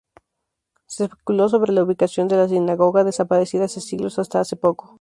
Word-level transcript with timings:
Se 0.87 1.03
especuló 1.03 1.47
sobre 1.47 1.71
la 1.73 1.83
ubicación 1.83 2.27
de 2.27 2.35
la 2.35 2.47
sinagoga, 2.47 3.03
desaparecida 3.03 3.65
hace 3.65 3.81
siglos, 3.81 4.17
hasta 4.17 4.39
hace 4.39 4.55
poco. 4.55 4.89